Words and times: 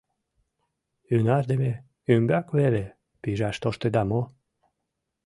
—Ӱнардыме 1.15 1.71
ӱмбак 2.13 2.47
веле 2.59 2.83
пижаш 3.21 3.55
тоштыда 3.63 4.01
мо? 4.11 4.21